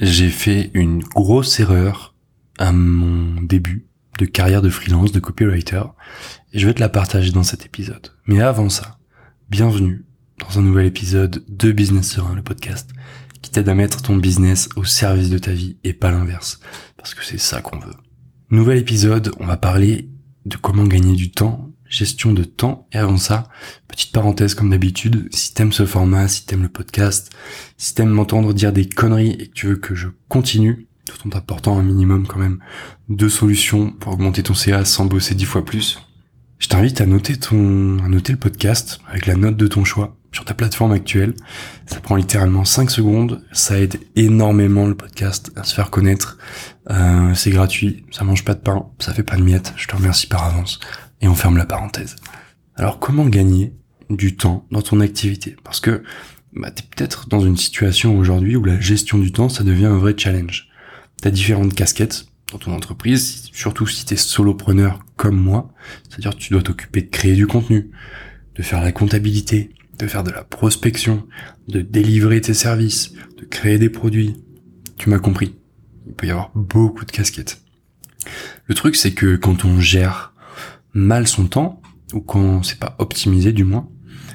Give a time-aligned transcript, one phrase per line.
[0.00, 2.14] j'ai fait une grosse erreur
[2.58, 3.86] à mon début
[4.18, 5.82] de carrière de freelance, de copywriter,
[6.52, 8.12] je vais te la partager dans cet épisode.
[8.26, 8.98] Mais avant ça,
[9.50, 10.04] bienvenue
[10.38, 12.90] dans un nouvel épisode de Business sur le podcast,
[13.42, 16.60] qui t'aide à mettre ton business au service de ta vie et pas l'inverse,
[16.96, 17.94] parce que c'est ça qu'on veut.
[18.50, 20.08] Nouvel épisode, on va parler
[20.46, 22.88] de comment gagner du temps gestion de temps.
[22.92, 23.48] Et avant ça,
[23.88, 27.30] petite parenthèse comme d'habitude, si t'aimes ce format, si t'aimes le podcast,
[27.76, 31.30] si t'aimes m'entendre dire des conneries et que tu veux que je continue, tout en
[31.30, 32.58] t'apportant un minimum quand même
[33.08, 35.98] de solutions pour augmenter ton CA sans bosser dix fois plus,
[36.58, 40.16] je t'invite à noter ton, à noter le podcast avec la note de ton choix
[40.32, 41.34] sur ta plateforme actuelle.
[41.86, 43.44] Ça prend littéralement 5 secondes.
[43.52, 46.38] Ça aide énormément le podcast à se faire connaître.
[46.90, 48.04] Euh, c'est gratuit.
[48.10, 48.86] Ça mange pas de pain.
[48.98, 49.72] Ça fait pas de miettes.
[49.76, 50.80] Je te remercie par avance
[51.20, 52.16] et on ferme la parenthèse.
[52.76, 53.72] Alors comment gagner
[54.10, 55.56] du temps dans ton activité?
[55.64, 56.02] Parce que
[56.52, 59.86] bah, tu es peut-être dans une situation aujourd'hui où la gestion du temps, ça devient
[59.86, 60.68] un vrai challenge.
[61.22, 65.72] Tu as différentes casquettes dans ton entreprise, surtout si tu es solopreneur comme moi,
[66.08, 67.90] c'est-à-dire tu dois t'occuper de créer du contenu,
[68.54, 71.26] de faire la comptabilité, de faire de la prospection,
[71.66, 74.36] de délivrer tes services, de créer des produits.
[74.98, 75.56] Tu m'as compris.
[76.06, 77.60] Il peut y avoir beaucoup de casquettes.
[78.66, 80.32] Le truc, c'est que quand on gère
[80.92, 83.88] mal son temps, ou quand c'est pas optimisé du moins,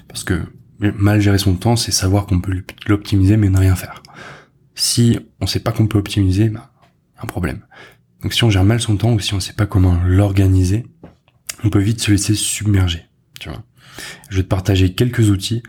[0.10, 0.42] parce que
[0.80, 4.04] mal gérer son temps, c'est savoir qu'on peut l'optimiser mais ne rien faire.
[4.76, 6.72] Si on sait pas qu'on peut optimiser, bah,
[7.22, 7.62] un problème.
[8.22, 10.86] Donc si on gère mal son temps ou si on sait pas comment l'organiser,
[11.64, 13.06] on peut vite se laisser submerger,
[13.40, 13.64] tu vois.
[14.30, 15.62] Je vais te partager quelques outils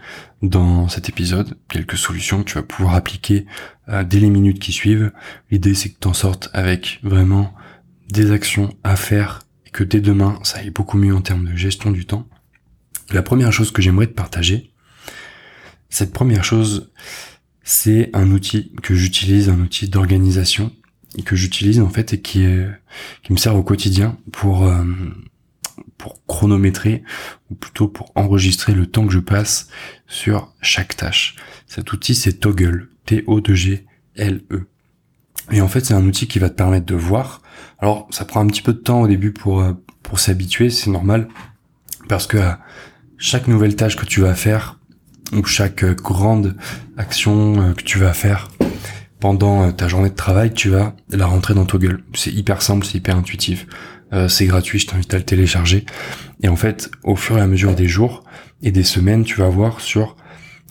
[0.43, 3.47] dans cet épisode, quelques solutions que tu vas pouvoir appliquer
[3.89, 5.13] euh, dès les minutes qui suivent.
[5.51, 7.55] L'idée c'est que tu en sortes avec vraiment
[8.09, 9.41] des actions à faire
[9.73, 12.29] que dès demain, ça aille beaucoup mieux en termes de gestion du temps.
[13.11, 14.73] La première chose que j'aimerais te partager,
[15.89, 16.93] cette première chose,
[17.63, 20.73] c'est un outil que j'utilise, un outil d'organisation
[21.17, 22.47] et que j'utilise en fait et qui
[23.23, 24.85] qui me sert au quotidien pour euh,
[25.99, 27.03] pour chronométrer
[27.51, 29.69] ou plutôt pour enregistrer le temps que je passe
[30.07, 31.37] sur chaque tâche.
[31.67, 33.87] Cet outil c'est Toggle, T O G
[34.17, 34.67] L E.
[35.53, 37.43] Et en fait, c'est un outil qui va te permettre de voir.
[37.79, 40.91] Alors, ça prend un petit peu de temps au début pour euh, pour s'habituer, c'est
[40.91, 41.29] normal,
[42.09, 42.53] parce que euh,
[43.17, 44.79] chaque nouvelle tâche que tu vas faire
[45.33, 46.57] ou chaque euh, grande
[46.97, 48.49] action que tu vas faire
[49.21, 52.03] pendant ta journée de travail, tu vas la rentrer dans Toggle.
[52.15, 53.67] C'est hyper simple, c'est hyper intuitif,
[54.29, 55.85] c'est gratuit, je t'invite à le télécharger.
[56.43, 58.25] Et en fait, au fur et à mesure des jours
[58.63, 60.17] et des semaines, tu vas voir sur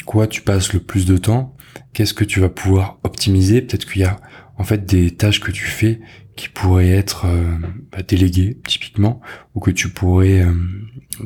[0.05, 1.55] quoi tu passes le plus de temps,
[1.93, 3.61] qu'est-ce que tu vas pouvoir optimiser.
[3.61, 4.19] Peut-être qu'il y a
[4.57, 5.99] en fait des tâches que tu fais
[6.35, 7.55] qui pourraient être euh,
[7.91, 9.21] bah, déléguées typiquement
[9.55, 10.53] ou que tu pourrais euh,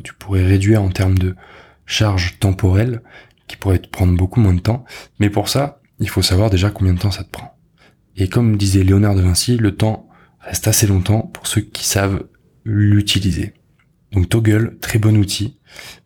[0.02, 1.34] tu pourrais réduire en termes de
[1.86, 3.00] charge temporelle
[3.46, 4.84] qui pourrait te prendre beaucoup moins de temps
[5.20, 7.56] mais pour ça il faut savoir déjà combien de temps ça te prend
[8.16, 10.08] et comme disait Léonard de Vinci le temps
[10.40, 12.24] reste assez longtemps pour ceux qui savent
[12.64, 13.54] l'utiliser
[14.12, 15.58] donc Toggle très bon outil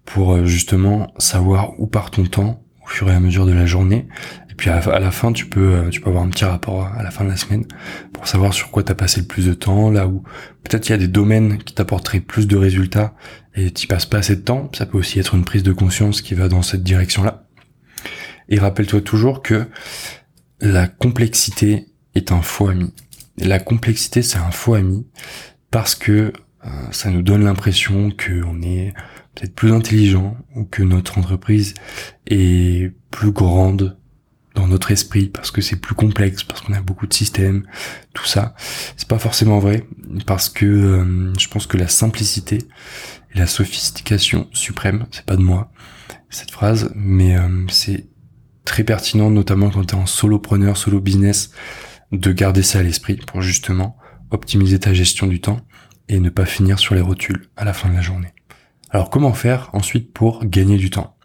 [0.04, 3.66] pour euh, justement savoir où part ton temps au fur et à mesure de la
[3.66, 4.08] journée
[4.58, 7.12] puis à la, fin, tu peux, euh, tu peux avoir un petit rapport à la
[7.12, 7.64] fin de la semaine
[8.12, 10.24] pour savoir sur quoi tu as passé le plus de temps, là où
[10.64, 13.14] peut-être il y a des domaines qui t'apporteraient plus de résultats
[13.54, 14.68] et tu passes pas assez de temps.
[14.76, 17.47] Ça peut aussi être une prise de conscience qui va dans cette direction-là.
[18.48, 19.66] Et rappelle-toi toujours que
[20.60, 22.92] la complexité est un faux ami.
[23.38, 25.06] La complexité, c'est un faux ami
[25.70, 26.32] parce que
[26.64, 28.92] euh, ça nous donne l'impression qu'on est
[29.34, 31.74] peut-être plus intelligent ou que notre entreprise
[32.26, 33.96] est plus grande
[34.54, 37.64] dans notre esprit parce que c'est plus complexe, parce qu'on a beaucoup de systèmes,
[38.12, 38.54] tout ça.
[38.96, 39.86] C'est pas forcément vrai
[40.26, 42.58] parce que euh, je pense que la simplicité
[43.34, 45.70] et la sophistication suprême, c'est pas de moi
[46.30, 48.08] cette phrase, mais euh, c'est
[48.68, 51.52] très pertinent notamment quand tu es en solopreneur, solo business
[52.12, 53.96] de garder ça à l'esprit pour justement
[54.30, 55.60] optimiser ta gestion du temps
[56.08, 58.32] et ne pas finir sur les rotules à la fin de la journée.
[58.90, 61.16] Alors comment faire ensuite pour gagner du temps?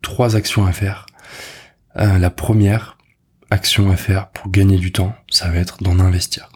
[0.00, 1.04] Trois actions à faire
[1.98, 2.96] euh, la première
[3.50, 6.48] action à faire pour gagner du temps, ça va être d'en investir.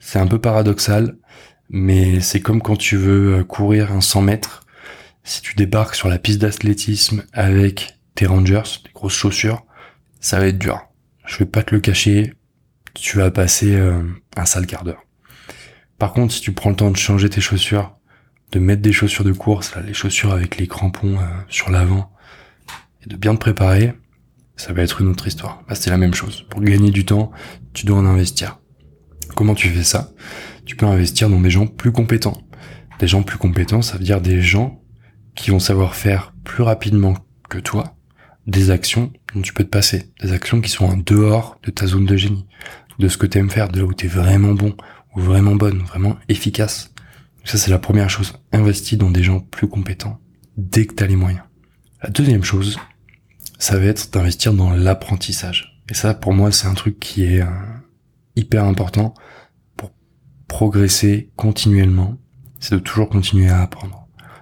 [0.00, 1.16] C'est un peu paradoxal,
[1.70, 4.66] mais c'est comme quand tu veux euh, courir un 100 mètres.
[5.22, 9.64] Si tu débarques sur la piste d'athlétisme avec tes Rangers, des grosses chaussures,
[10.18, 10.80] ça va être dur.
[11.24, 12.34] Je vais pas te le cacher,
[12.94, 14.02] tu vas passer euh,
[14.36, 15.04] un sale quart d'heure.
[15.98, 17.96] Par contre, si tu prends le temps de changer tes chaussures,
[18.50, 21.18] de mettre des chaussures de course, les chaussures avec les crampons
[21.48, 22.12] sur l'avant,
[23.04, 23.94] et de bien te préparer,
[24.56, 25.62] ça va être une autre histoire.
[25.74, 26.44] C'est la même chose.
[26.50, 27.30] Pour gagner du temps,
[27.72, 28.58] tu dois en investir.
[29.36, 30.10] Comment tu fais ça?
[30.64, 32.42] Tu peux investir dans des gens plus compétents.
[32.98, 34.82] Des gens plus compétents, ça veut dire des gens
[35.36, 37.14] qui vont savoir faire plus rapidement
[37.48, 37.97] que toi,
[38.46, 41.86] des actions dont tu peux te passer, des actions qui sont en dehors de ta
[41.86, 42.46] zone de génie,
[42.98, 44.74] de ce que tu aimes faire, de là où tu es vraiment bon,
[45.14, 46.92] ou vraiment bonne, vraiment efficace.
[47.44, 48.34] Ça, c'est la première chose.
[48.52, 50.20] Investis dans des gens plus compétents
[50.56, 51.42] dès que tu as les moyens.
[52.02, 52.78] La deuxième chose,
[53.58, 55.80] ça va être d'investir dans l'apprentissage.
[55.90, 57.46] Et ça, pour moi, c'est un truc qui est euh,
[58.36, 59.14] hyper important
[59.76, 59.92] pour
[60.46, 62.18] progresser continuellement.
[62.60, 63.97] C'est de toujours continuer à apprendre.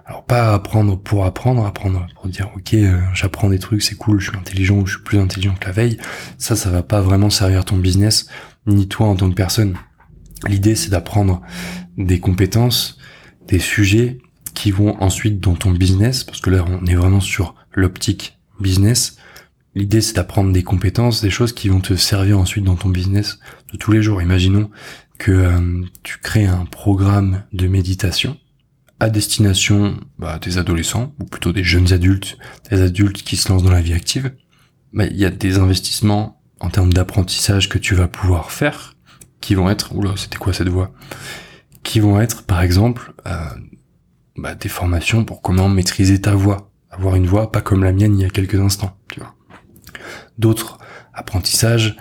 [0.07, 4.21] Alors pas apprendre pour apprendre, apprendre pour dire ok euh, j'apprends des trucs, c'est cool,
[4.21, 5.97] je suis intelligent ou je suis plus intelligent que la veille.
[6.37, 8.29] Ça, ça va pas vraiment servir ton business
[8.67, 9.75] ni toi en tant que personne.
[10.47, 11.41] L'idée c'est d'apprendre
[11.97, 12.97] des compétences,
[13.49, 14.19] des sujets
[14.53, 19.17] qui vont ensuite dans ton business, parce que là on est vraiment sur l'optique business.
[19.75, 23.39] L'idée c'est d'apprendre des compétences, des choses qui vont te servir ensuite dans ton business
[23.73, 24.21] de tous les jours.
[24.21, 24.69] Imaginons
[25.17, 28.37] que euh, tu crées un programme de méditation
[28.99, 32.37] à destination bah, des adolescents, ou plutôt des jeunes adultes,
[32.69, 34.33] des adultes qui se lancent dans la vie active.
[34.93, 38.95] Bah, il y a des investissements en termes d'apprentissage que tu vas pouvoir faire,
[39.41, 40.91] qui vont être, oula, c'était quoi cette voix?
[41.83, 43.45] Qui vont être, par exemple, euh,
[44.35, 48.17] bah, des formations pour comment maîtriser ta voix, avoir une voix pas comme la mienne
[48.17, 49.35] il y a quelques instants, tu vois.
[50.37, 50.79] D'autres
[51.13, 51.97] apprentissages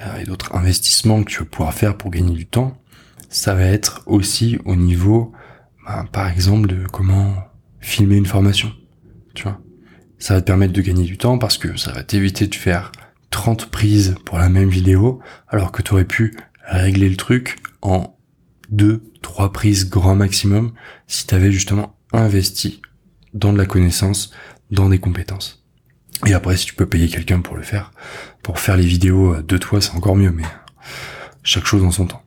[0.00, 2.80] euh, et d'autres investissements que tu vas pouvoir faire pour gagner du temps,
[3.28, 5.32] ça va être aussi au niveau,
[5.88, 7.34] bah, par exemple, de comment
[7.80, 8.70] filmer une formation,
[9.34, 9.58] tu vois.
[10.18, 12.92] Ça va te permettre de gagner du temps parce que ça va t'éviter de faire
[13.30, 16.36] 30 prises pour la même vidéo, alors que tu aurais pu
[16.66, 18.18] régler le truc en
[18.68, 20.72] deux, trois prises grand maximum
[21.06, 22.82] si tu avais justement investi
[23.32, 24.32] dans de la connaissance,
[24.70, 25.64] dans des compétences.
[26.26, 27.92] Et après, si tu peux payer quelqu'un pour le faire,
[28.42, 30.44] pour faire les vidéos de toi, c'est encore mieux, mais
[31.42, 32.22] chaque chose en son temps.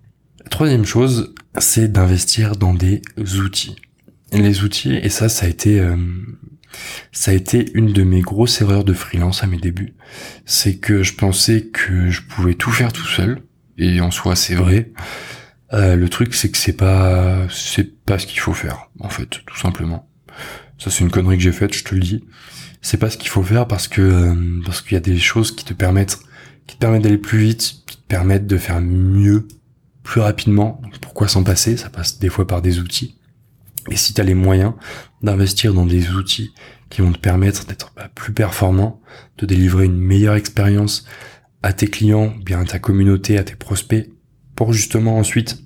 [0.49, 3.75] Troisième chose, c'est d'investir dans des outils.
[4.31, 5.97] Les outils, et ça, ça a été, euh,
[7.11, 9.93] ça a été une de mes grosses erreurs de freelance à mes débuts.
[10.45, 13.41] C'est que je pensais que je pouvais tout faire tout seul,
[13.77, 14.91] et en soi, c'est vrai.
[15.73, 19.41] Euh, le truc, c'est que c'est pas, c'est pas ce qu'il faut faire, en fait,
[19.45, 20.09] tout simplement.
[20.77, 22.23] Ça, c'est une connerie que j'ai faite, je te le dis.
[22.81, 25.55] C'est pas ce qu'il faut faire parce que euh, parce qu'il y a des choses
[25.55, 26.17] qui te permettent,
[26.65, 29.47] qui te permettent d'aller plus vite, qui te permettent de faire mieux,
[30.03, 30.81] plus rapidement.
[31.01, 31.77] pourquoi s'en passer?
[31.77, 33.17] Ça passe des fois par des outils.
[33.89, 34.73] Et si tu as les moyens
[35.21, 36.53] d'investir dans des outils
[36.89, 39.01] qui vont te permettre d'être bah, plus performant,
[39.37, 41.05] de délivrer une meilleure expérience
[41.63, 44.09] à tes clients, bien à ta communauté, à tes prospects,
[44.55, 45.63] pour justement ensuite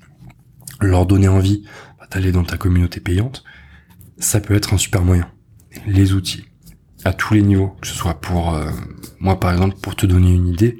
[0.79, 1.63] leur donner envie
[2.11, 3.43] d'aller dans ta communauté payante,
[4.17, 5.29] ça peut être un super moyen.
[5.87, 6.45] Les outils,
[7.03, 8.69] à tous les niveaux, que ce soit pour euh,
[9.19, 10.77] moi par exemple, pour te donner une idée,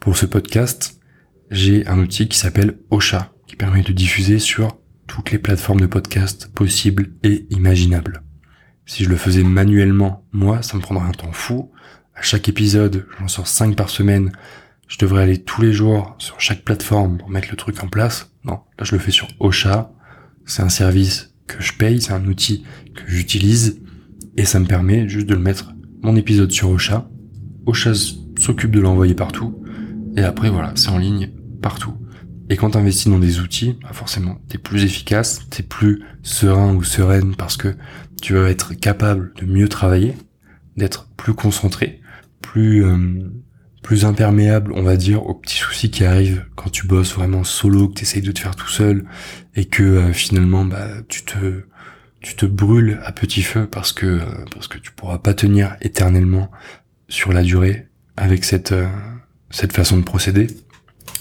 [0.00, 0.97] pour ce podcast,
[1.50, 5.86] j'ai un outil qui s'appelle Ocha, qui permet de diffuser sur toutes les plateformes de
[5.86, 8.22] podcast possibles et imaginables.
[8.86, 11.70] Si je le faisais manuellement, moi, ça me prendrait un temps fou.
[12.14, 14.32] À chaque épisode, j'en sors 5 par semaine
[14.88, 18.32] je devrais aller tous les jours sur chaque plateforme pour mettre le truc en place.
[18.44, 19.92] Non, là je le fais sur Ocha.
[20.46, 23.82] C'est un service que je paye, c'est un outil que j'utilise
[24.36, 27.08] et ça me permet juste de le mettre mon épisode sur Ocha.
[27.66, 27.92] Ocha
[28.38, 29.62] s'occupe de l'envoyer partout
[30.16, 31.94] et après voilà, c'est en ligne partout.
[32.50, 36.74] Et quand tu investis dans des outils, bah forcément, t'es plus efficace, t'es plus serein
[36.74, 37.76] ou sereine parce que
[38.22, 40.14] tu vas être capable de mieux travailler,
[40.76, 42.00] d'être plus concentré,
[42.40, 43.30] plus euh,
[43.82, 47.88] plus imperméable, on va dire, aux petits soucis qui arrivent quand tu bosses vraiment solo,
[47.88, 49.06] que tu essayes de te faire tout seul
[49.54, 51.64] et que euh, finalement bah tu te
[52.20, 55.76] tu te brûles à petit feu parce que euh, parce que tu pourras pas tenir
[55.80, 56.50] éternellement
[57.08, 58.88] sur la durée avec cette euh,
[59.50, 60.48] cette façon de procéder.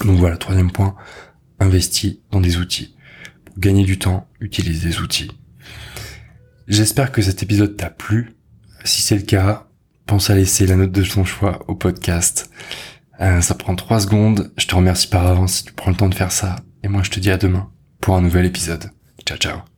[0.06, 0.96] Donc voilà, troisième point,
[1.60, 2.96] investis dans des outils.
[3.46, 5.32] Pour gagner du temps, utilise des outils.
[6.68, 8.36] J'espère que cet épisode t'a plu.
[8.84, 9.68] Si c'est le cas,
[10.06, 12.50] pense à laisser la note de ton choix au podcast.
[13.20, 14.52] Euh, ça prend trois secondes.
[14.58, 16.56] Je te remercie par avance si tu prends le temps de faire ça.
[16.84, 17.70] Et moi, je te dis à demain
[18.02, 18.92] pour un nouvel épisode.
[19.26, 19.77] Ciao, ciao.